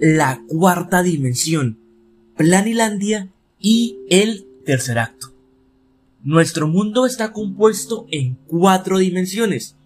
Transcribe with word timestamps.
la 0.00 0.42
cuarta 0.48 1.02
dimensión, 1.02 1.78
Planilandia 2.36 3.28
y 3.60 3.98
el 4.08 4.46
tercer 4.64 4.98
acto. 4.98 5.32
Nuestro 6.22 6.66
mundo 6.68 7.06
está 7.06 7.32
compuesto 7.32 8.06
en 8.10 8.36
cuatro 8.46 8.98
dimensiones. 8.98 9.76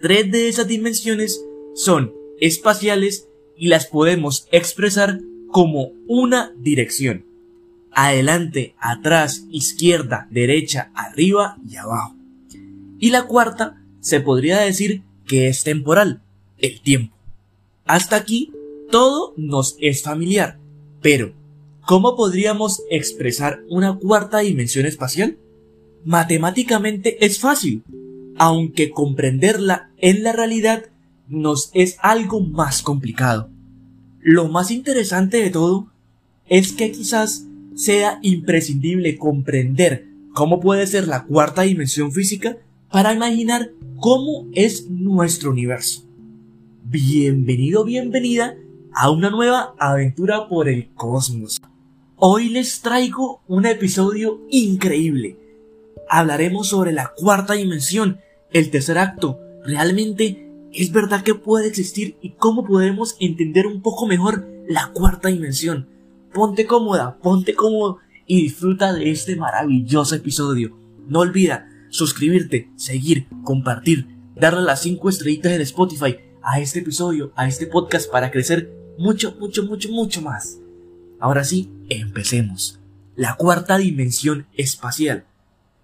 Tres 0.00 0.30
de 0.30 0.48
esas 0.48 0.68
dimensiones 0.68 1.44
son 1.74 2.12
espaciales 2.38 3.26
y 3.56 3.68
las 3.68 3.86
podemos 3.86 4.46
expresar 4.52 5.20
como 5.48 5.92
una 6.06 6.52
dirección. 6.58 7.24
Adelante, 7.92 8.74
atrás, 8.78 9.46
izquierda, 9.50 10.28
derecha, 10.30 10.90
arriba 10.94 11.56
y 11.68 11.76
abajo. 11.76 12.14
Y 12.98 13.10
la 13.10 13.24
cuarta 13.24 13.82
se 14.00 14.20
podría 14.20 14.60
decir 14.60 15.02
que 15.26 15.48
es 15.48 15.64
temporal, 15.64 16.22
el 16.58 16.80
tiempo. 16.80 17.16
Hasta 17.84 18.16
aquí 18.16 18.52
todo 18.90 19.34
nos 19.36 19.76
es 19.80 20.02
familiar, 20.02 20.58
pero 21.00 21.32
¿cómo 21.86 22.16
podríamos 22.16 22.82
expresar 22.90 23.62
una 23.68 23.96
cuarta 23.96 24.38
dimensión 24.38 24.86
espacial? 24.86 25.38
Matemáticamente 26.04 27.24
es 27.24 27.38
fácil, 27.38 27.84
aunque 28.36 28.90
comprenderla 28.90 29.90
en 29.98 30.22
la 30.22 30.32
realidad 30.32 30.86
nos 31.28 31.70
es 31.72 31.96
algo 32.00 32.40
más 32.40 32.82
complicado. 32.82 33.48
Lo 34.20 34.48
más 34.48 34.70
interesante 34.70 35.38
de 35.40 35.50
todo 35.50 35.88
es 36.48 36.72
que 36.72 36.90
quizás 36.90 37.46
sea 37.74 38.18
imprescindible 38.22 39.16
comprender 39.16 40.08
cómo 40.34 40.60
puede 40.60 40.86
ser 40.86 41.06
la 41.06 41.24
cuarta 41.24 41.62
dimensión 41.62 42.12
física 42.12 42.58
para 42.90 43.14
imaginar 43.14 43.70
cómo 43.96 44.48
es 44.52 44.90
nuestro 44.90 45.52
universo. 45.52 46.04
Bienvenido, 46.84 47.84
bienvenida 47.84 48.56
a 48.94 49.10
una 49.10 49.30
nueva 49.30 49.74
aventura 49.78 50.48
por 50.48 50.68
el 50.68 50.92
cosmos. 50.94 51.60
Hoy 52.16 52.48
les 52.48 52.80
traigo 52.80 53.42
un 53.46 53.66
episodio 53.66 54.42
increíble. 54.50 55.38
Hablaremos 56.08 56.68
sobre 56.68 56.92
la 56.92 57.12
cuarta 57.16 57.54
dimensión, 57.54 58.20
el 58.52 58.70
tercer 58.70 58.98
acto. 58.98 59.38
¿Realmente 59.64 60.50
es 60.72 60.92
verdad 60.92 61.22
que 61.22 61.34
puede 61.34 61.68
existir 61.68 62.16
y 62.20 62.30
cómo 62.30 62.64
podemos 62.64 63.16
entender 63.20 63.66
un 63.66 63.80
poco 63.80 64.06
mejor 64.06 64.46
la 64.68 64.90
cuarta 64.92 65.28
dimensión? 65.28 65.88
Ponte 66.32 66.66
cómoda, 66.66 67.18
ponte 67.18 67.54
cómodo 67.54 67.98
y 68.26 68.42
disfruta 68.42 68.92
de 68.92 69.10
este 69.10 69.36
maravilloso 69.36 70.14
episodio. 70.14 70.76
No 71.06 71.20
olvida 71.20 71.68
suscribirte, 71.90 72.70
seguir, 72.76 73.28
compartir, 73.44 74.08
darle 74.36 74.62
las 74.62 74.82
5 74.82 75.08
estrellitas 75.08 75.52
en 75.52 75.60
Spotify 75.62 76.16
a 76.42 76.60
este 76.60 76.80
episodio, 76.80 77.32
a 77.36 77.48
este 77.48 77.66
podcast 77.66 78.10
para 78.10 78.30
crecer 78.30 78.79
mucho, 78.98 79.36
mucho, 79.38 79.64
mucho, 79.64 79.90
mucho 79.90 80.22
más. 80.22 80.58
Ahora 81.18 81.44
sí, 81.44 81.70
empecemos. 81.88 82.80
La 83.16 83.36
cuarta 83.36 83.78
dimensión 83.78 84.46
espacial. 84.56 85.24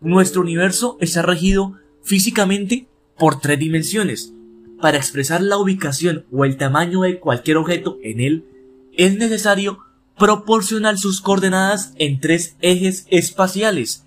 Nuestro 0.00 0.42
universo 0.42 0.96
está 1.00 1.22
regido 1.22 1.74
físicamente 2.02 2.86
por 3.18 3.40
tres 3.40 3.58
dimensiones. 3.58 4.32
Para 4.80 4.98
expresar 4.98 5.42
la 5.42 5.58
ubicación 5.58 6.26
o 6.30 6.44
el 6.44 6.56
tamaño 6.56 7.02
de 7.02 7.18
cualquier 7.18 7.56
objeto 7.56 7.98
en 8.02 8.20
él, 8.20 8.44
es 8.92 9.16
necesario 9.16 9.78
proporcionar 10.18 10.98
sus 10.98 11.20
coordenadas 11.20 11.92
en 11.96 12.20
tres 12.20 12.56
ejes 12.60 13.06
espaciales, 13.10 14.04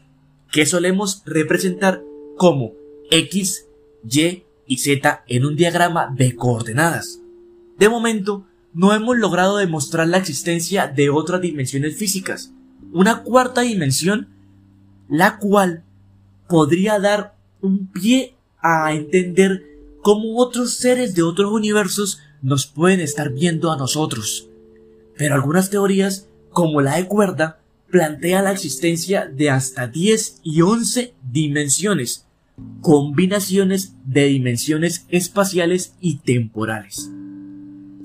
que 0.52 0.66
solemos 0.66 1.22
representar 1.26 2.04
como 2.38 2.74
X, 3.12 3.68
Y 4.10 4.44
y 4.66 4.78
Z 4.78 5.24
en 5.28 5.46
un 5.46 5.56
diagrama 5.56 6.14
de 6.16 6.36
coordenadas. 6.36 7.20
De 7.78 7.90
momento, 7.90 8.46
no 8.74 8.94
hemos 8.94 9.18
logrado 9.18 9.58
demostrar 9.58 10.08
la 10.08 10.18
existencia 10.18 10.88
de 10.88 11.10
otras 11.10 11.42
dimensiones 11.42 11.96
físicas, 11.96 12.52
una 12.92 13.24
cuarta 13.24 13.62
dimensión, 13.62 14.30
la 15.10 15.38
cual 15.38 15.84
podría 16.48 17.00
dar 17.00 17.36
un 17.62 17.88
pie 17.88 18.36
a 18.62 18.94
entender 18.94 19.64
cómo 20.02 20.38
otros 20.38 20.74
seres 20.74 21.16
de 21.16 21.24
otros 21.24 21.52
universos 21.52 22.20
nos 22.42 22.68
pueden 22.68 23.00
estar 23.00 23.32
viendo 23.32 23.72
a 23.72 23.78
nosotros. 23.78 24.48
Pero 25.18 25.36
algunas 25.36 25.70
teorías, 25.70 26.28
como 26.52 26.82
la 26.82 26.96
de 26.96 27.08
cuerda, 27.08 27.60
plantea 27.90 28.42
la 28.42 28.52
existencia 28.52 29.26
de 29.26 29.50
hasta 29.50 29.88
10 29.88 30.42
y 30.44 30.62
11 30.62 31.14
dimensiones, 31.32 32.26
combinaciones 32.82 33.94
de 34.06 34.26
dimensiones 34.26 35.06
espaciales 35.10 35.96
y 36.00 36.18
temporales. 36.20 37.10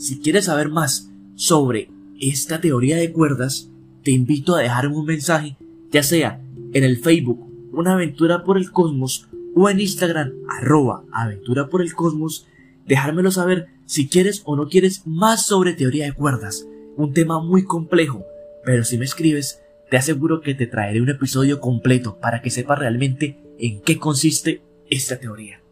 Si 0.05 0.19
quieres 0.19 0.45
saber 0.45 0.69
más 0.69 1.11
sobre 1.35 1.89
esta 2.21 2.61
teoría 2.61 2.99
de 2.99 3.11
cuerdas, 3.11 3.71
te 4.03 4.11
invito 4.11 4.55
a 4.55 4.61
dejarme 4.61 4.99
un 4.99 5.07
mensaje, 5.07 5.57
ya 5.91 6.03
sea 6.03 6.43
en 6.75 6.85
el 6.85 6.99
Facebook 6.99 7.51
Una 7.73 7.95
aventura 7.95 8.45
por 8.45 8.59
el 8.59 8.71
cosmos 8.71 9.27
o 9.55 9.71
en 9.71 9.81
Instagram 9.81 10.35
arroba 10.47 11.05
aventura 11.11 11.71
por 11.71 11.81
el 11.81 11.95
cosmos, 11.95 12.47
dejármelo 12.87 13.31
saber 13.31 13.69
si 13.87 14.07
quieres 14.07 14.43
o 14.45 14.57
no 14.57 14.69
quieres 14.69 15.07
más 15.07 15.47
sobre 15.47 15.73
teoría 15.73 16.05
de 16.05 16.13
cuerdas, 16.13 16.67
un 16.99 17.15
tema 17.15 17.41
muy 17.41 17.65
complejo, 17.65 18.27
pero 18.63 18.85
si 18.85 18.99
me 18.99 19.07
escribes, 19.07 19.63
te 19.91 19.97
aseguro 19.97 20.43
que 20.43 20.55
te 20.55 20.67
traeré 20.67 21.01
un 21.01 21.09
episodio 21.09 21.61
completo 21.61 22.19
para 22.21 22.43
que 22.43 22.51
sepas 22.51 22.79
realmente 22.79 23.39
en 23.59 23.81
qué 23.81 23.99
consiste 23.99 24.61
esta 24.91 25.19
teoría. 25.19 25.63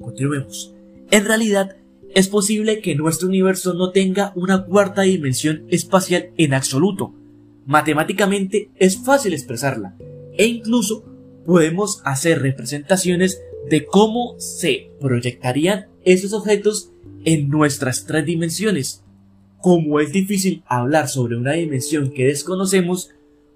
Continuemos. 0.00 0.72
En 1.10 1.26
realidad, 1.26 1.76
es 2.14 2.28
posible 2.28 2.80
que 2.80 2.94
nuestro 2.94 3.28
universo 3.28 3.74
no 3.74 3.90
tenga 3.90 4.32
una 4.36 4.64
cuarta 4.64 5.02
dimensión 5.02 5.64
espacial 5.68 6.30
en 6.36 6.54
absoluto. 6.54 7.12
Matemáticamente 7.66 8.70
es 8.76 8.98
fácil 9.04 9.32
expresarla, 9.32 9.96
e 10.36 10.46
incluso 10.46 11.04
podemos 11.44 12.00
hacer 12.04 12.40
representaciones 12.40 13.42
de 13.68 13.84
cómo 13.84 14.36
se 14.38 14.90
proyectarían 15.00 15.86
esos 16.04 16.32
objetos 16.32 16.92
en 17.24 17.48
nuestras 17.48 18.06
tres 18.06 18.24
dimensiones. 18.24 19.02
Como 19.60 19.98
es 19.98 20.12
difícil 20.12 20.62
hablar 20.66 21.08
sobre 21.08 21.36
una 21.36 21.52
dimensión 21.52 22.10
que 22.10 22.26
desconocemos, 22.26 23.10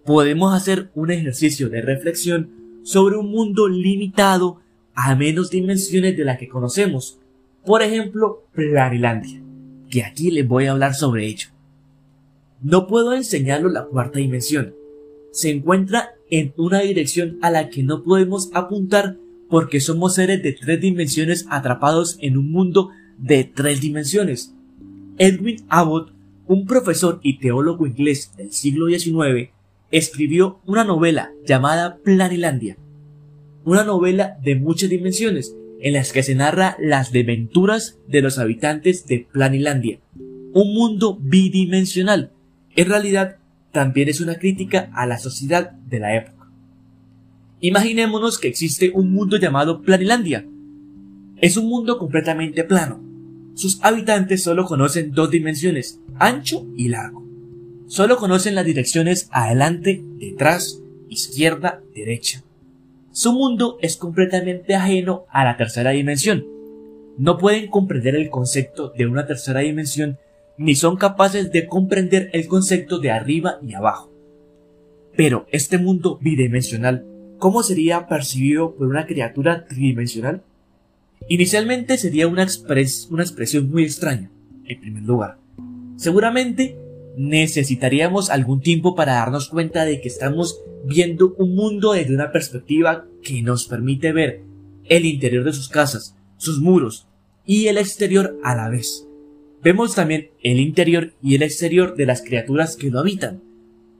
podemos 0.05 0.55
hacer 0.55 0.91
un 0.95 1.11
ejercicio 1.11 1.69
de 1.69 1.83
reflexión 1.83 2.51
sobre 2.83 3.17
un 3.17 3.31
mundo 3.31 3.69
limitado 3.69 4.61
a 4.95 5.15
menos 5.15 5.51
dimensiones 5.51 6.17
de 6.17 6.25
las 6.25 6.39
que 6.39 6.49
conocemos. 6.49 7.21
Por 7.65 7.83
ejemplo, 7.83 8.45
Planilandia, 8.53 9.43
que 9.91 10.03
aquí 10.03 10.31
les 10.31 10.47
voy 10.47 10.67
a 10.67 10.73
hablar 10.73 10.95
sobre 10.95 11.27
ello. 11.27 11.49
No 12.61 12.87
puedo 12.87 13.13
enseñarlo 13.13 13.69
la 13.69 13.85
cuarta 13.85 14.19
dimensión. 14.19 14.75
Se 15.33 15.51
encuentra 15.51 16.11
en 16.31 16.53
una 16.57 16.81
dirección 16.81 17.39
a 17.43 17.51
la 17.51 17.69
que 17.69 17.83
no 17.83 18.03
podemos 18.03 18.51
apuntar 18.55 19.17
porque 19.49 19.81
somos 19.81 20.15
seres 20.15 20.43
de 20.43 20.53
tres 20.53 20.81
dimensiones 20.81 21.47
atrapados 21.51 22.19
en 22.21 22.37
un 22.37 22.51
mundo 22.51 22.91
de 23.19 23.45
tres 23.45 23.81
dimensiones. 23.81 24.55
Edwin 25.19 25.65
Abbott, 25.69 26.13
un 26.47 26.67
profesor 26.67 27.21
y 27.23 27.39
teólogo 27.39 27.87
inglés 27.87 28.33
del 28.37 28.53
siglo 28.53 28.87
XIX, 28.87 29.51
escribió 29.91 30.61
una 30.67 30.85
novela 30.85 31.33
llamada 31.47 31.99
Planilandia, 31.99 32.77
una 33.65 33.85
novela 33.85 34.39
de 34.43 34.55
muchas 34.55 34.91
dimensiones 34.91 35.55
en 35.81 35.93
las 35.95 36.13
que 36.13 36.23
se 36.23 36.35
narra 36.35 36.77
las 36.81 37.13
desventuras 37.13 37.99
de 38.09 38.23
los 38.23 38.39
habitantes 38.39 39.07
de 39.07 39.27
Planilandia, 39.33 40.01
un 40.53 40.75
mundo 40.75 41.19
bidimensional. 41.21 42.33
En 42.75 42.89
realidad, 42.89 43.37
también 43.73 44.09
es 44.09 44.21
una 44.21 44.37
crítica 44.37 44.91
a 44.95 45.07
la 45.07 45.19
sociedad 45.19 45.71
de 45.71 46.01
la 46.01 46.17
época. 46.17 46.51
Imaginémonos 47.61 48.39
que 48.39 48.49
existe 48.49 48.91
un 48.95 49.13
mundo 49.13 49.37
llamado 49.37 49.83
Planilandia. 49.83 50.47
Es 51.41 51.57
un 51.57 51.69
mundo 51.69 51.99
completamente 51.99 52.65
plano. 52.65 53.01
Sus 53.55 53.83
habitantes 53.83 54.43
solo 54.43 54.65
conocen 54.65 55.13
dos 55.13 55.31
dimensiones, 55.31 56.01
ancho 56.19 56.67
y 56.77 56.89
largo. 56.89 57.27
Solo 57.89 58.17
conocen 58.17 58.55
las 58.55 58.65
direcciones 58.65 59.29
adelante, 59.33 60.03
detrás, 60.19 60.81
izquierda, 61.09 61.83
derecha. 61.95 62.45
Su 63.19 63.33
mundo 63.33 63.79
es 63.83 63.97
completamente 63.97 64.77
ajeno 64.77 65.25
a 65.31 65.43
la 65.43 65.57
tercera 65.57 65.91
dimensión. 65.91 66.47
No 67.17 67.37
pueden 67.37 67.67
comprender 67.67 68.15
el 68.15 68.31
concepto 68.31 68.91
de 68.97 69.09
una 69.09 69.27
tercera 69.27 69.59
dimensión 69.59 70.19
ni 70.57 70.77
son 70.77 70.97
capaces 70.97 71.51
de 71.51 71.67
comprender 71.67 72.31
el 72.33 72.47
concepto 72.47 73.01
de 73.01 73.11
arriba 73.11 73.59
y 73.61 73.75
abajo. 73.75 74.13
Pero 75.17 75.47
este 75.51 75.79
mundo 75.79 76.21
bidimensional, 76.23 77.05
¿cómo 77.39 77.65
sería 77.65 78.07
percibido 78.07 78.77
por 78.77 78.87
una 78.87 79.05
criatura 79.05 79.67
tridimensional? 79.67 80.45
Inicialmente 81.29 81.99
sería 81.99 82.29
una, 82.29 82.47
una 83.11 83.23
expresión 83.25 83.69
muy 83.69 83.83
extraña, 83.83 84.31
en 84.65 84.81
primer 84.81 85.03
lugar. 85.03 85.39
Seguramente 85.97 86.79
necesitaríamos 87.19 88.31
algún 88.31 88.61
tiempo 88.61 88.95
para 88.95 89.15
darnos 89.15 89.49
cuenta 89.49 89.85
de 89.85 90.01
que 90.01 90.07
estamos 90.07 90.61
viendo 90.85 91.35
un 91.37 91.57
mundo 91.57 91.93
desde 91.93 92.15
una 92.15 92.31
perspectiva 92.31 93.07
que 93.23 93.43
nos 93.43 93.67
permite 93.67 94.13
ver 94.13 94.43
el 94.85 95.05
interior 95.05 95.45
de 95.45 95.53
sus 95.53 95.69
casas, 95.69 96.15
sus 96.37 96.61
muros 96.61 97.09
y 97.45 97.67
el 97.67 97.77
exterior 97.77 98.39
a 98.45 98.55
la 98.55 98.69
vez. 98.69 99.05
Vemos 99.65 99.97
también 99.97 100.31
el 100.45 100.61
interior 100.61 101.13
y 101.21 101.35
el 101.35 101.43
exterior 101.43 101.97
de 101.97 102.07
las 102.07 102.23
criaturas 102.23 102.77
que 102.77 102.91
lo 102.91 103.01
habitan. 103.01 103.43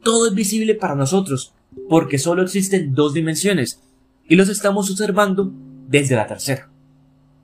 Todo 0.05 0.29
es 0.29 0.35
visible 0.35 0.77
para 0.77 0.95
nosotros, 0.95 1.53
porque 1.89 2.19
solo 2.19 2.43
existen 2.43 2.95
dos 2.95 3.15
dimensiones, 3.15 3.83
y 4.29 4.37
los 4.37 4.49
estamos 4.49 4.91
observando 4.93 5.53
desde 5.89 6.15
la 6.15 6.29
tercera. 6.29 6.71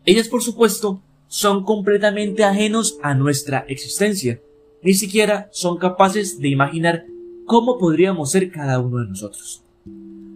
Ellas, 0.05 0.29
por 0.29 0.43
supuesto, 0.43 1.03
son 1.27 1.65
completamente 1.65 2.45
ajenos 2.45 2.97
a 3.03 3.15
nuestra 3.15 3.65
existencia, 3.69 4.41
ni 4.85 4.93
siquiera 4.93 5.49
son 5.51 5.79
capaces 5.79 6.39
de 6.39 6.49
imaginar 6.49 7.07
cómo 7.47 7.79
podríamos 7.79 8.31
ser 8.31 8.51
cada 8.51 8.79
uno 8.79 8.99
de 8.99 9.09
nosotros. 9.09 9.65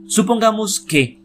Supongamos 0.07 0.81
que, 0.81 1.21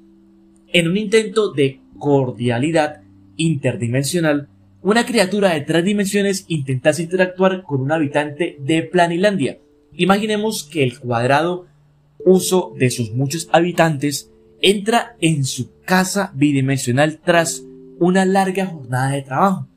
en 0.74 0.90
un 0.90 0.98
intento 0.98 1.52
de 1.54 1.80
cordialidad 1.98 3.02
interdimensional, 3.38 4.50
una 4.81 5.06
criatura 5.06 5.54
de 5.54 5.62
tres 5.62 5.86
dimensiones 5.86 6.44
intentase 6.50 7.04
interactuar 7.04 7.64
con 7.64 7.80
un 7.80 7.94
habitante 7.94 8.58
de 8.60 8.84
Planilandia. 8.84 9.58
Imaginemos 9.96 10.66
que 10.66 10.84
el 10.84 11.00
cuadrado 11.00 11.68
uso 12.26 12.74
de 12.78 12.90
sus 12.90 13.12
muchos 13.12 13.48
habitantes 13.54 14.31
entra 14.62 15.16
en 15.22 15.46
su 15.46 15.72
casa 15.86 16.34
bidimensional 16.36 17.19
tras 17.24 17.64
una 18.00 18.26
larga 18.26 18.66
jornada 18.66 19.12
de 19.12 19.22
trabajo. 19.22 19.68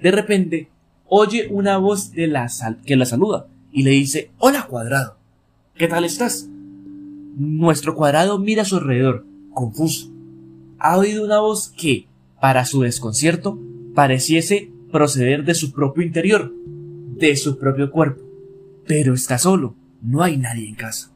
De 0.00 0.10
repente, 0.10 0.70
oye 1.08 1.48
una 1.50 1.78
voz 1.78 2.12
de 2.12 2.26
la 2.26 2.48
sal 2.48 2.78
que 2.84 2.96
la 2.96 3.06
saluda 3.06 3.46
y 3.72 3.82
le 3.82 3.90
dice, 3.90 4.30
Hola 4.38 4.66
cuadrado, 4.66 5.16
¿qué 5.74 5.88
tal 5.88 6.04
estás? 6.04 6.48
Nuestro 7.36 7.94
cuadrado 7.94 8.38
mira 8.38 8.62
a 8.62 8.64
su 8.64 8.76
alrededor, 8.76 9.26
confuso. 9.52 10.10
Ha 10.78 10.96
oído 10.96 11.24
una 11.24 11.40
voz 11.40 11.68
que, 11.76 12.06
para 12.40 12.64
su 12.64 12.82
desconcierto, 12.82 13.58
pareciese 13.94 14.70
proceder 14.90 15.44
de 15.44 15.54
su 15.54 15.72
propio 15.72 16.02
interior, 16.02 16.52
de 17.16 17.36
su 17.36 17.58
propio 17.58 17.90
cuerpo. 17.90 18.22
Pero 18.86 19.14
está 19.14 19.38
solo, 19.38 19.74
no 20.02 20.22
hay 20.22 20.36
nadie 20.36 20.68
en 20.68 20.74
casa. 20.74 21.10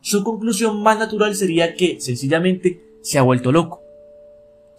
Su 0.00 0.24
conclusión 0.24 0.82
más 0.82 0.98
natural 0.98 1.34
sería 1.34 1.74
que, 1.74 2.00
sencillamente, 2.00 2.82
se 3.02 3.18
ha 3.18 3.22
vuelto 3.22 3.52
loco. 3.52 3.82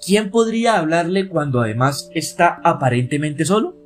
¿Quién 0.05 0.31
podría 0.31 0.77
hablarle 0.77 1.27
cuando 1.27 1.61
además 1.61 2.09
está 2.13 2.59
aparentemente 2.63 3.45
solo? 3.45 3.78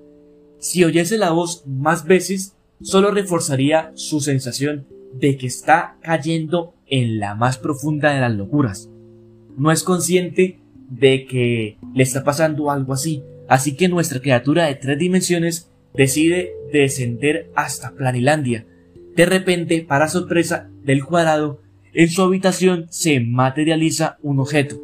Si 0.63 0.85
oyese 0.85 1.17
la 1.17 1.31
voz 1.31 1.67
más 1.67 2.05
veces, 2.05 2.55
solo 2.81 3.11
reforzaría 3.11 3.91
su 3.95 4.21
sensación 4.21 4.87
de 5.13 5.35
que 5.35 5.45
está 5.45 5.97
cayendo 6.01 6.73
en 6.87 7.19
la 7.19 7.35
más 7.35 7.57
profunda 7.57 8.13
de 8.13 8.21
las 8.21 8.33
locuras. 8.33 8.89
No 9.57 9.73
es 9.73 9.83
consciente 9.83 10.61
de 10.89 11.25
que 11.25 11.77
le 11.93 12.01
está 12.01 12.23
pasando 12.23 12.71
algo 12.71 12.93
así, 12.93 13.25
así 13.49 13.75
que 13.75 13.89
nuestra 13.89 14.21
criatura 14.21 14.67
de 14.67 14.75
tres 14.75 14.97
dimensiones 14.97 15.69
decide 15.93 16.53
descender 16.71 17.51
hasta 17.55 17.91
Planilandia. 17.91 18.65
De 19.17 19.25
repente, 19.25 19.81
para 19.81 20.07
sorpresa 20.07 20.69
del 20.85 21.03
cuadrado, 21.03 21.59
en 21.93 22.07
su 22.07 22.21
habitación 22.21 22.87
se 22.89 23.19
materializa 23.19 24.17
un 24.21 24.39
objeto. 24.39 24.81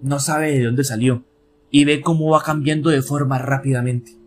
No 0.00 0.18
sabe 0.18 0.52
de 0.52 0.64
dónde 0.64 0.82
salió 0.82 1.26
y 1.70 1.84
ve 1.84 2.00
cómo 2.00 2.30
va 2.30 2.42
cambiando 2.42 2.88
de 2.88 3.02
forma 3.02 3.36
rápidamente. 3.36 4.23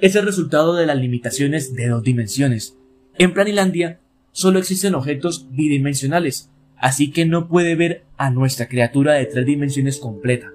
Es 0.00 0.16
el 0.16 0.24
resultado 0.24 0.74
de 0.74 0.86
las 0.86 0.96
limitaciones 0.96 1.72
de 1.74 1.88
dos 1.88 2.02
dimensiones. 2.02 2.76
En 3.16 3.32
Planilandia 3.32 4.00
solo 4.32 4.58
existen 4.58 4.94
objetos 4.94 5.46
bidimensionales, 5.50 6.50
así 6.76 7.12
que 7.12 7.26
no 7.26 7.48
puede 7.48 7.76
ver 7.76 8.04
a 8.16 8.30
nuestra 8.30 8.68
criatura 8.68 9.14
de 9.14 9.26
tres 9.26 9.46
dimensiones 9.46 9.98
completa. 9.98 10.52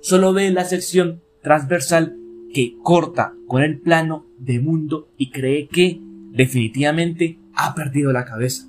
Solo 0.00 0.32
ve 0.32 0.50
la 0.50 0.64
sección 0.64 1.20
transversal 1.42 2.16
que 2.54 2.74
corta 2.82 3.34
con 3.46 3.62
el 3.62 3.78
plano 3.78 4.26
de 4.38 4.60
mundo 4.60 5.10
y 5.18 5.30
cree 5.30 5.68
que 5.68 6.00
definitivamente 6.32 7.38
ha 7.54 7.74
perdido 7.74 8.12
la 8.12 8.24
cabeza. 8.24 8.66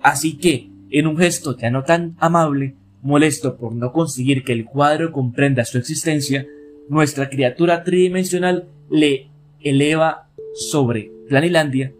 Así 0.00 0.38
que, 0.38 0.70
en 0.90 1.06
un 1.06 1.18
gesto 1.18 1.56
ya 1.56 1.70
no 1.70 1.84
tan 1.84 2.16
amable, 2.18 2.74
molesto 3.02 3.58
por 3.58 3.74
no 3.74 3.92
conseguir 3.92 4.44
que 4.44 4.52
el 4.52 4.64
cuadro 4.64 5.12
comprenda 5.12 5.64
su 5.64 5.76
existencia, 5.76 6.46
nuestra 6.88 7.28
criatura 7.28 7.84
tridimensional 7.84 8.68
le 8.90 9.31
eleva 9.64 10.28
sobre 10.54 11.10
Planilandia, 11.28 11.92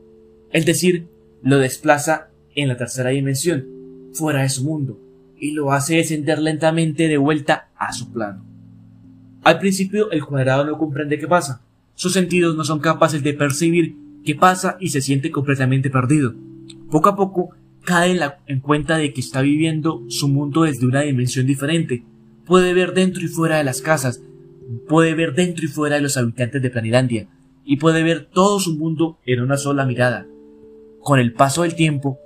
es 0.52 0.66
decir, 0.66 1.08
lo 1.42 1.58
desplaza 1.58 2.28
en 2.54 2.68
la 2.68 2.76
tercera 2.76 3.10
dimensión, 3.10 3.66
fuera 4.12 4.42
de 4.42 4.48
su 4.48 4.64
mundo, 4.64 5.00
y 5.38 5.52
lo 5.52 5.72
hace 5.72 5.96
descender 5.96 6.38
lentamente 6.38 7.08
de 7.08 7.16
vuelta 7.16 7.70
a 7.76 7.92
su 7.92 8.12
plano. 8.12 8.44
Al 9.42 9.58
principio 9.58 10.10
el 10.10 10.24
cuadrado 10.24 10.64
no 10.64 10.78
comprende 10.78 11.18
qué 11.18 11.26
pasa, 11.26 11.62
sus 11.94 12.12
sentidos 12.12 12.56
no 12.56 12.64
son 12.64 12.80
capaces 12.80 13.22
de 13.22 13.34
percibir 13.34 13.96
qué 14.24 14.34
pasa 14.34 14.76
y 14.80 14.88
se 14.88 15.00
siente 15.00 15.30
completamente 15.30 15.90
perdido. 15.90 16.34
Poco 16.90 17.08
a 17.08 17.16
poco 17.16 17.50
cae 17.84 18.12
en, 18.12 18.20
en, 18.46 18.60
cuenta 18.60 18.96
de 18.98 19.12
que 19.12 19.20
está 19.20 19.40
viviendo 19.40 20.04
su 20.08 20.28
mundo 20.28 20.62
desde 20.62 20.86
una 20.86 21.00
dimensión 21.00 21.46
diferente. 21.46 22.04
Puede 22.46 22.74
ver 22.74 22.94
dentro 22.94 23.22
y 23.22 23.28
fuera 23.28 23.56
de 23.58 23.64
las 23.64 23.80
casas, 23.82 24.22
puede 24.88 25.14
ver 25.14 25.34
dentro 25.34 25.64
y 25.64 25.68
fuera 25.68 25.96
de 25.96 26.02
los 26.02 26.16
habitantes 26.16 26.62
de 26.62 26.70
Planilandia, 26.70 27.28
y 27.64 27.76
puede 27.76 28.02
ver 28.02 28.28
todo 28.32 28.60
su 28.60 28.76
mundo 28.76 29.18
en 29.24 29.40
una 29.40 29.56
sola 29.56 29.86
mirada. 29.86 30.26
Con 31.00 31.18
el 31.18 31.32
paso 31.32 31.62
del 31.62 31.74
tiempo, 31.74 32.18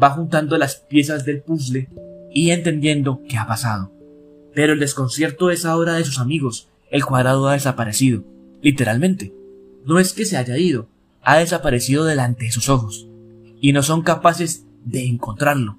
va 0.00 0.10
juntando 0.10 0.56
las 0.58 0.76
piezas 0.76 1.24
del 1.24 1.42
puzzle 1.42 1.88
y 2.32 2.50
entendiendo 2.50 3.20
qué 3.28 3.38
ha 3.38 3.46
pasado. 3.46 3.92
Pero 4.54 4.72
el 4.74 4.80
desconcierto 4.80 5.50
es 5.50 5.64
ahora 5.64 5.94
de 5.94 6.04
sus 6.04 6.18
amigos. 6.18 6.68
El 6.90 7.04
cuadrado 7.04 7.48
ha 7.48 7.54
desaparecido. 7.54 8.24
Literalmente. 8.60 9.34
No 9.84 9.98
es 9.98 10.12
que 10.12 10.24
se 10.24 10.36
haya 10.36 10.56
ido, 10.58 10.88
ha 11.22 11.38
desaparecido 11.38 12.04
delante 12.04 12.44
de 12.44 12.52
sus 12.52 12.68
ojos. 12.68 13.08
Y 13.60 13.72
no 13.72 13.82
son 13.82 14.02
capaces 14.02 14.66
de 14.84 15.06
encontrarlo. 15.06 15.78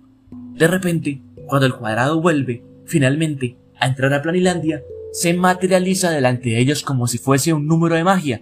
De 0.55 0.67
repente, 0.67 1.21
cuando 1.47 1.65
el 1.67 1.75
cuadrado 1.75 2.21
vuelve, 2.21 2.63
finalmente, 2.85 3.57
a 3.79 3.87
entrar 3.87 4.13
a 4.13 4.21
Planilandia, 4.21 4.83
se 5.11 5.33
materializa 5.33 6.09
delante 6.09 6.49
de 6.49 6.59
ellos 6.59 6.81
como 6.81 7.07
si 7.07 7.17
fuese 7.17 7.53
un 7.53 7.67
número 7.67 7.95
de 7.95 8.03
magia. 8.03 8.41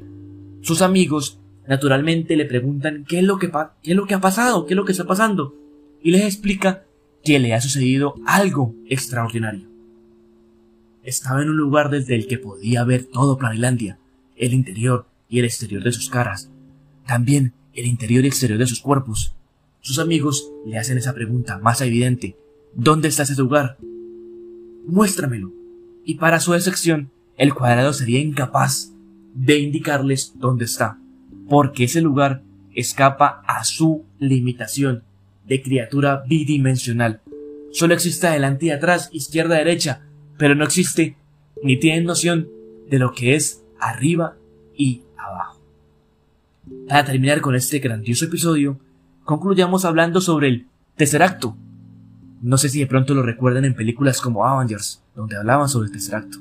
Sus 0.61 0.81
amigos, 0.81 1.39
naturalmente, 1.67 2.35
le 2.35 2.45
preguntan 2.45 3.05
qué 3.07 3.19
es 3.19 3.23
lo 3.23 3.37
que, 3.39 3.47
ha 3.47 4.21
pasado, 4.21 4.65
qué 4.65 4.73
es 4.73 4.77
lo 4.77 4.85
que 4.85 4.91
está 4.91 5.05
pasando, 5.05 5.55
y 6.01 6.11
les 6.11 6.23
explica 6.23 6.83
que 7.23 7.39
le 7.39 7.53
ha 7.53 7.61
sucedido 7.61 8.15
algo 8.25 8.75
extraordinario. 8.87 9.67
Estaba 11.03 11.41
en 11.41 11.49
un 11.49 11.57
lugar 11.57 11.89
desde 11.89 12.15
el 12.15 12.27
que 12.27 12.37
podía 12.37 12.83
ver 12.83 13.05
todo 13.05 13.37
Planilandia, 13.37 13.97
el 14.35 14.53
interior 14.53 15.07
y 15.27 15.39
el 15.39 15.45
exterior 15.45 15.83
de 15.83 15.91
sus 15.91 16.09
caras, 16.09 16.51
también 17.07 17.53
el 17.73 17.87
interior 17.87 18.23
y 18.23 18.27
exterior 18.27 18.59
de 18.59 18.67
sus 18.67 18.81
cuerpos. 18.81 19.33
Sus 19.79 19.97
amigos 19.97 20.51
le 20.65 20.77
hacen 20.77 20.97
esa 20.97 21.13
pregunta 21.13 21.57
más 21.57 21.81
evidente. 21.81 22.37
¿Dónde 22.75 23.07
está 23.07 23.23
ese 23.23 23.35
lugar? 23.35 23.77
Muéstramelo. 24.85 25.51
Y 26.05 26.15
para 26.15 26.39
su 26.39 26.51
decepción, 26.53 27.09
el 27.37 27.53
cuadrado 27.55 27.93
sería 27.93 28.19
incapaz 28.19 28.91
de 29.33 29.59
indicarles 29.59 30.33
dónde 30.37 30.65
está, 30.65 30.97
porque 31.49 31.85
ese 31.85 32.01
lugar 32.01 32.43
escapa 32.73 33.43
a 33.47 33.63
su 33.63 34.05
limitación 34.19 35.03
de 35.45 35.61
criatura 35.61 36.23
bidimensional. 36.27 37.21
Solo 37.71 37.93
existe 37.93 38.27
adelante 38.27 38.67
y 38.67 38.69
atrás, 38.71 39.09
izquierda 39.11 39.55
derecha, 39.55 40.01
pero 40.37 40.55
no 40.55 40.63
existe 40.63 41.17
ni 41.63 41.77
tienen 41.77 42.05
noción 42.05 42.49
de 42.89 42.99
lo 42.99 43.13
que 43.13 43.35
es 43.35 43.63
arriba 43.79 44.35
y 44.75 45.03
abajo. 45.17 45.61
Para 46.87 47.05
terminar 47.05 47.41
con 47.41 47.55
este 47.55 47.79
grandioso 47.79 48.25
episodio, 48.25 48.79
concluyamos 49.23 49.85
hablando 49.85 50.21
sobre 50.21 50.47
el 50.49 50.67
tercer 50.95 51.23
acto. 51.23 51.55
No 52.41 52.57
sé 52.57 52.69
si 52.69 52.79
de 52.79 52.87
pronto 52.87 53.13
lo 53.13 53.23
recuerdan 53.23 53.65
en 53.65 53.75
películas 53.75 54.19
como 54.19 54.45
Avengers, 54.45 55.03
donde 55.15 55.37
hablaban 55.37 55.69
sobre 55.69 55.87
el 55.87 55.91
tercer 55.91 56.15
acto. 56.15 56.37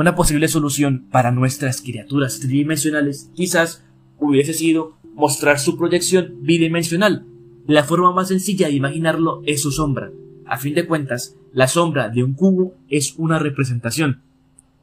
Una 0.00 0.14
posible 0.14 0.48
solución 0.48 1.04
para 1.10 1.30
nuestras 1.30 1.82
criaturas 1.82 2.40
tridimensionales 2.40 3.30
quizás 3.34 3.84
hubiese 4.18 4.54
sido 4.54 4.96
mostrar 5.12 5.58
su 5.58 5.76
proyección 5.76 6.38
bidimensional. 6.40 7.26
La 7.66 7.84
forma 7.84 8.10
más 8.10 8.28
sencilla 8.28 8.68
de 8.68 8.72
imaginarlo 8.72 9.42
es 9.44 9.60
su 9.60 9.70
sombra. 9.70 10.10
A 10.46 10.56
fin 10.56 10.72
de 10.72 10.86
cuentas, 10.86 11.36
la 11.52 11.68
sombra 11.68 12.08
de 12.08 12.24
un 12.24 12.32
cubo 12.32 12.74
es 12.88 13.14
una 13.18 13.38
representación 13.38 14.22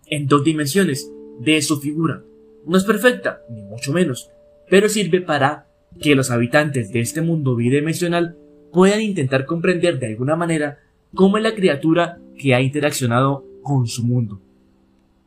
en 0.06 0.28
dos 0.28 0.44
dimensiones 0.44 1.12
de 1.40 1.64
su 1.64 1.82
figura. 1.82 2.22
No 2.68 2.78
es 2.78 2.84
perfecta, 2.84 3.40
ni 3.50 3.64
mucho 3.64 3.94
menos, 3.94 4.30
pero 4.70 4.88
sirve 4.88 5.22
para 5.22 5.66
que 6.00 6.14
los 6.14 6.30
habitantes 6.30 6.92
de 6.92 7.00
este 7.00 7.24
mundo 7.24 7.56
bidimensional 7.56 8.38
puedan 8.72 9.02
intentar 9.02 9.48
comprender 9.48 9.98
de 9.98 10.10
alguna 10.10 10.36
manera 10.36 10.78
cómo 11.16 11.38
es 11.38 11.44
la 11.44 11.56
criatura 11.56 12.20
que 12.38 12.54
ha 12.54 12.62
interaccionado 12.62 13.48
con 13.64 13.88
su 13.88 14.06
mundo. 14.06 14.44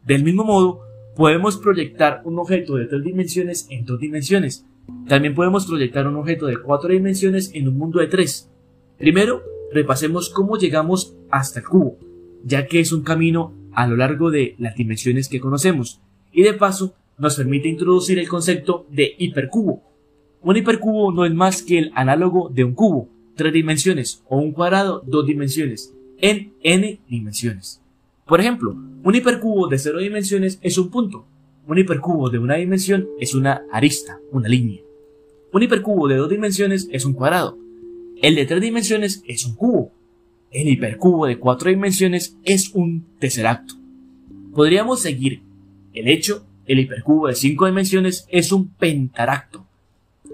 Del 0.04 0.24
mismo 0.24 0.44
modo, 0.44 0.80
podemos 1.14 1.58
proyectar 1.58 2.22
un 2.24 2.38
objeto 2.38 2.76
de 2.76 2.86
tres 2.86 3.04
dimensiones 3.04 3.66
en 3.70 3.84
dos 3.84 4.00
dimensiones. 4.00 4.64
También 5.06 5.34
podemos 5.34 5.66
proyectar 5.66 6.06
un 6.06 6.16
objeto 6.16 6.46
de 6.46 6.56
cuatro 6.56 6.90
dimensiones 6.90 7.50
en 7.54 7.68
un 7.68 7.78
mundo 7.78 8.00
de 8.00 8.06
tres. 8.06 8.50
Primero, 8.98 9.42
repasemos 9.72 10.30
cómo 10.30 10.56
llegamos 10.56 11.14
hasta 11.30 11.60
el 11.60 11.66
cubo, 11.66 11.98
ya 12.44 12.66
que 12.66 12.80
es 12.80 12.92
un 12.92 13.02
camino 13.02 13.54
a 13.72 13.86
lo 13.86 13.96
largo 13.96 14.30
de 14.30 14.54
las 14.58 14.74
dimensiones 14.74 15.28
que 15.28 15.40
conocemos, 15.40 16.00
y 16.32 16.42
de 16.42 16.54
paso 16.54 16.94
nos 17.18 17.36
permite 17.36 17.68
introducir 17.68 18.18
el 18.18 18.28
concepto 18.28 18.86
de 18.90 19.14
hipercubo. 19.18 19.82
Un 20.42 20.56
hipercubo 20.56 21.12
no 21.12 21.24
es 21.24 21.34
más 21.34 21.62
que 21.62 21.78
el 21.78 21.92
análogo 21.94 22.48
de 22.48 22.64
un 22.64 22.74
cubo, 22.74 23.08
tres 23.36 23.52
dimensiones, 23.52 24.22
o 24.28 24.38
un 24.38 24.52
cuadrado, 24.52 25.02
dos 25.06 25.26
dimensiones, 25.26 25.94
en 26.18 26.54
n 26.62 27.00
dimensiones. 27.08 27.79
Por 28.30 28.40
ejemplo, 28.40 28.76
un 29.02 29.12
hipercubo 29.12 29.66
de 29.66 29.76
cero 29.76 29.98
dimensiones 29.98 30.60
es 30.62 30.78
un 30.78 30.88
punto. 30.88 31.26
Un 31.66 31.78
hipercubo 31.78 32.30
de 32.30 32.38
una 32.38 32.54
dimensión 32.54 33.08
es 33.18 33.34
una 33.34 33.64
arista, 33.72 34.20
una 34.30 34.48
línea. 34.48 34.82
Un 35.52 35.64
hipercubo 35.64 36.06
de 36.06 36.14
dos 36.14 36.30
dimensiones 36.30 36.88
es 36.92 37.04
un 37.04 37.14
cuadrado. 37.14 37.58
El 38.22 38.36
de 38.36 38.46
tres 38.46 38.60
dimensiones 38.60 39.24
es 39.26 39.44
un 39.46 39.56
cubo. 39.56 39.90
El 40.52 40.68
hipercubo 40.68 41.26
de 41.26 41.40
cuatro 41.40 41.70
dimensiones 41.70 42.36
es 42.44 42.70
un 42.72 43.04
tesseracto. 43.18 43.74
Podríamos 44.54 45.00
seguir. 45.02 45.42
El 45.92 46.06
hecho, 46.06 46.46
el 46.66 46.78
hipercubo 46.78 47.26
de 47.26 47.34
cinco 47.34 47.66
dimensiones 47.66 48.28
es 48.28 48.52
un 48.52 48.68
pentaracto. 48.68 49.66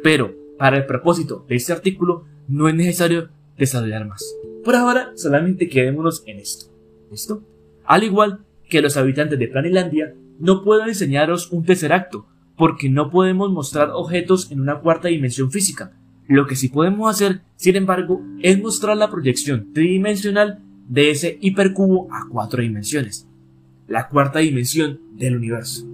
Pero, 0.03 0.35
para 0.59 0.77
el 0.77 0.85
propósito 0.85 1.47
de 1.49 1.57
este 1.57 1.73
artículo, 1.73 2.27
no 2.47 2.69
es 2.69 2.75
necesario 2.75 3.31
desarrollar 3.57 4.07
más. 4.07 4.23
Por 4.67 4.77
ahora, 4.77 5.13
solamente 5.15 5.71
quedémonos 5.71 6.25
en 6.27 6.41
esto. 6.41 6.67
¿Listo? 7.11 7.56
Al 7.87 8.05
igual 8.05 8.41
que 8.69 8.83
los 8.83 8.97
habitantes 8.97 9.39
de 9.39 9.49
Planilandia, 9.49 10.15
no 10.39 10.63
puedo 10.63 10.87
enseñaros 10.87 11.51
un 11.53 11.65
tesseracto, 11.65 12.27
porque 12.57 12.89
no 12.89 13.11
podemos 13.11 13.51
mostrar 13.51 13.91
objetos 13.93 14.51
en 14.51 14.61
una 14.61 14.81
cuarta 14.81 15.09
dimensión 15.09 15.51
física. 15.51 15.93
Lo 16.27 16.47
que 16.47 16.57
sí 16.57 16.69
podemos 16.69 17.11
hacer, 17.11 17.43
sin 17.57 17.77
embargo, 17.77 18.23
es 18.43 18.61
mostrar 18.61 18.97
la 18.97 19.11
proyección 19.11 19.73
tridimensional 19.73 20.61
de 20.89 21.11
ese 21.11 21.39
hipercubo 21.41 22.09
a 22.13 22.27
cuatro 22.31 22.63
dimensiones, 22.63 23.29
la 23.87 24.09
cuarta 24.09 24.41
dimensión 24.41 25.01
del 25.15 25.37
universo. 25.37 25.87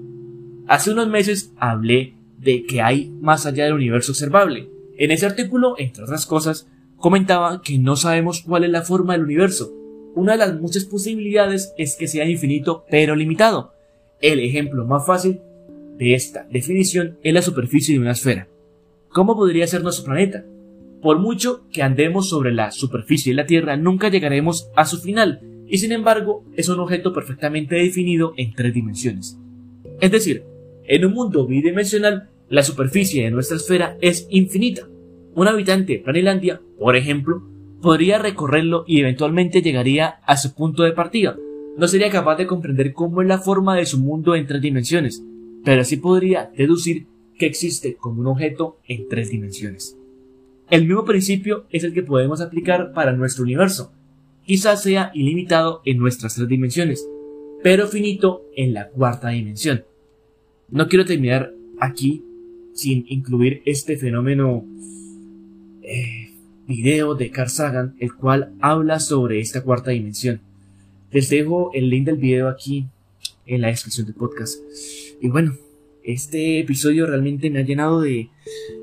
Hace 0.68 0.90
unos 0.90 1.08
meses 1.08 1.52
hablé 1.58 2.14
de 2.38 2.64
que 2.64 2.80
hay 2.80 3.10
más 3.20 3.46
allá 3.46 3.64
del 3.64 3.74
universo 3.74 4.12
observable. 4.12 4.70
En 4.96 5.10
ese 5.10 5.26
artículo, 5.26 5.74
entre 5.78 6.04
otras 6.04 6.26
cosas, 6.26 6.68
comentaba 6.96 7.62
que 7.62 7.78
no 7.78 7.96
sabemos 7.96 8.42
cuál 8.42 8.64
es 8.64 8.70
la 8.70 8.82
forma 8.82 9.12
del 9.12 9.24
universo. 9.24 9.72
Una 10.14 10.32
de 10.32 10.38
las 10.38 10.60
muchas 10.60 10.84
posibilidades 10.84 11.72
es 11.78 11.96
que 11.96 12.06
sea 12.06 12.28
infinito 12.28 12.84
pero 12.90 13.16
limitado. 13.16 13.72
El 14.20 14.40
ejemplo 14.40 14.86
más 14.86 15.06
fácil 15.06 15.40
de 15.96 16.14
esta 16.14 16.46
definición 16.50 17.18
es 17.22 17.32
la 17.32 17.42
superficie 17.42 17.94
de 17.94 18.00
una 18.00 18.12
esfera. 18.12 18.48
¿Cómo 19.08 19.36
podría 19.36 19.66
ser 19.66 19.82
nuestro 19.82 20.04
planeta? 20.04 20.44
Por 21.00 21.18
mucho 21.18 21.66
que 21.72 21.82
andemos 21.82 22.28
sobre 22.28 22.52
la 22.52 22.70
superficie 22.70 23.32
de 23.32 23.36
la 23.36 23.46
Tierra, 23.46 23.76
nunca 23.76 24.08
llegaremos 24.08 24.70
a 24.76 24.84
su 24.84 25.00
final, 25.00 25.40
y 25.66 25.78
sin 25.78 25.92
embargo 25.92 26.44
es 26.56 26.68
un 26.68 26.78
objeto 26.80 27.12
perfectamente 27.12 27.76
definido 27.76 28.34
en 28.36 28.54
tres 28.54 28.74
dimensiones. 28.74 29.38
Es 30.00 30.10
decir, 30.10 30.44
en 30.84 31.04
un 31.04 31.14
mundo 31.14 31.46
bidimensional, 31.46 32.28
la 32.48 32.62
superficie 32.62 33.24
de 33.24 33.30
nuestra 33.30 33.56
esfera 33.56 33.96
es 34.00 34.26
infinita. 34.30 34.86
Un 35.34 35.48
habitante 35.48 35.94
de 35.94 35.98
Planilandia, 36.00 36.60
por 36.78 36.96
ejemplo, 36.96 37.42
podría 37.82 38.18
recorrerlo 38.18 38.84
y 38.86 39.00
eventualmente 39.00 39.60
llegaría 39.60 40.20
a 40.24 40.36
su 40.36 40.54
punto 40.54 40.84
de 40.84 40.92
partida. 40.92 41.36
No 41.76 41.88
sería 41.88 42.10
capaz 42.10 42.36
de 42.36 42.46
comprender 42.46 42.92
cómo 42.92 43.20
es 43.20 43.28
la 43.28 43.38
forma 43.38 43.76
de 43.76 43.86
su 43.86 43.98
mundo 43.98 44.34
en 44.34 44.46
tres 44.46 44.62
dimensiones, 44.62 45.22
pero 45.64 45.84
sí 45.84 45.96
podría 45.96 46.50
deducir 46.56 47.06
que 47.38 47.46
existe 47.46 47.96
como 47.96 48.20
un 48.20 48.28
objeto 48.28 48.78
en 48.86 49.08
tres 49.08 49.30
dimensiones. 49.30 49.96
El 50.70 50.86
mismo 50.86 51.04
principio 51.04 51.66
es 51.70 51.84
el 51.84 51.92
que 51.92 52.02
podemos 52.02 52.40
aplicar 52.40 52.92
para 52.92 53.12
nuestro 53.12 53.42
universo. 53.44 53.92
Quizás 54.44 54.82
sea 54.82 55.10
ilimitado 55.14 55.82
en 55.84 55.98
nuestras 55.98 56.34
tres 56.34 56.48
dimensiones, 56.48 57.06
pero 57.62 57.88
finito 57.88 58.44
en 58.56 58.74
la 58.74 58.88
cuarta 58.88 59.28
dimensión. 59.30 59.84
No 60.70 60.88
quiero 60.88 61.04
terminar 61.04 61.52
aquí 61.78 62.24
sin 62.74 63.04
incluir 63.08 63.62
este 63.66 63.96
fenómeno 63.96 64.64
eh, 65.82 66.21
video 66.72 67.14
de 67.14 67.30
Carl 67.30 67.50
Sagan, 67.50 67.94
el 68.00 68.14
cual 68.14 68.54
habla 68.60 68.98
sobre 68.98 69.40
esta 69.40 69.60
cuarta 69.60 69.90
dimensión. 69.90 70.40
Les 71.10 71.28
dejo 71.28 71.70
el 71.74 71.90
link 71.90 72.06
del 72.06 72.16
video 72.16 72.48
aquí 72.48 72.86
en 73.44 73.60
la 73.60 73.68
descripción 73.68 74.06
del 74.06 74.14
podcast. 74.14 74.58
Y 75.20 75.28
bueno, 75.28 75.54
este 76.02 76.60
episodio 76.60 77.06
realmente 77.06 77.50
me 77.50 77.58
ha 77.58 77.62
llenado 77.62 78.00
de 78.00 78.30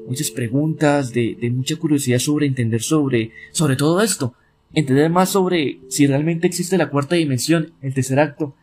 muchas 0.08 0.30
preguntas, 0.30 1.14
de, 1.14 1.36
mucha 1.52 1.78
curiosidad 1.78 2.20
sobre 2.20 2.46
entender 2.46 2.84
sobre, 2.84 3.32
sobre 3.52 3.76
todo 3.76 4.02
esto. 4.02 4.36
Entender 4.72 5.10
más 5.10 5.30
sobre 5.30 5.80
si 5.90 6.06
realmente 6.06 6.46
existe 6.46 6.78
la 6.78 6.92
cuarta 6.92 7.16
dimensión, 7.16 7.74
el 7.82 7.96
tercer 7.96 8.20
acto. 8.20 8.54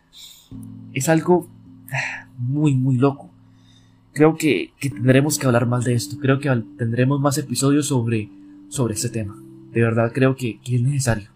Es 0.92 1.08
algo 1.08 1.50
muy, 2.38 2.74
muy 2.74 2.96
loco. 2.96 3.32
Creo 4.12 4.36
que, 4.36 4.70
tendremos 4.80 5.36
que 5.36 5.46
hablar 5.46 5.66
más 5.66 5.84
de 5.84 5.94
esto. 5.94 6.16
Creo 6.20 6.38
que 6.38 6.48
tendremos 6.78 7.20
más 7.20 7.38
episodios 7.38 7.88
sobre, 7.88 8.30
sobre 8.68 8.94
este 8.94 9.08
tema. 9.08 9.36
De 9.72 9.82
verdad 9.82 10.12
creo 10.12 10.36
que, 10.36 10.60
que 10.60 10.76
es 10.76 10.82
necesario. 10.82 11.28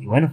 Y 0.00 0.06
bueno, 0.06 0.32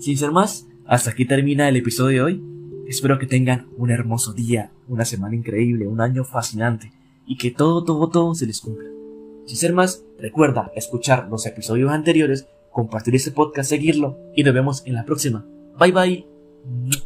sin 0.00 0.16
ser 0.16 0.32
más, 0.32 0.66
hasta 0.86 1.10
aquí 1.10 1.24
termina 1.24 1.68
el 1.68 1.76
episodio 1.76 2.24
de 2.26 2.32
hoy. 2.32 2.42
Espero 2.88 3.18
que 3.18 3.26
tengan 3.26 3.66
un 3.76 3.90
hermoso 3.90 4.32
día, 4.32 4.70
una 4.88 5.04
semana 5.04 5.34
increíble, 5.34 5.86
un 5.86 6.00
año 6.00 6.24
fascinante 6.24 6.92
y 7.26 7.36
que 7.36 7.50
todo, 7.50 7.84
todo, 7.84 8.08
todo 8.08 8.34
se 8.34 8.46
les 8.46 8.60
cumpla. 8.60 8.88
Sin 9.46 9.56
ser 9.56 9.72
más, 9.72 10.04
recuerda 10.18 10.70
escuchar 10.74 11.28
los 11.30 11.46
episodios 11.46 11.90
anteriores, 11.90 12.46
compartir 12.70 13.14
este 13.14 13.30
podcast, 13.30 13.70
seguirlo 13.70 14.18
y 14.34 14.42
nos 14.42 14.54
vemos 14.54 14.82
en 14.86 14.94
la 14.94 15.04
próxima. 15.04 15.46
Bye 15.78 15.92
bye. 15.92 17.03